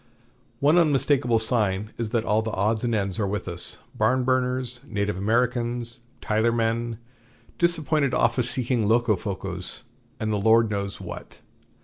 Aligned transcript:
One 0.59 0.79
unmistakable 0.79 1.37
sign 1.37 1.91
is 1.99 2.09
that 2.09 2.25
all 2.25 2.41
the 2.41 2.49
odds 2.49 2.83
and 2.83 2.95
ends 2.95 3.19
are 3.19 3.27
with 3.27 3.47
us 3.47 3.77
Barnburners, 3.95 4.83
Native 4.83 5.15
Americans, 5.15 5.99
Tyler 6.21 6.51
men, 6.51 6.97
disappointed 7.59 8.11
office 8.15 8.49
seeking 8.49 8.87
Locofocos, 8.87 9.83
and 10.19 10.33
the 10.33 10.37
Lord 10.37 10.71
knows 10.71 10.99
what. 10.99 11.41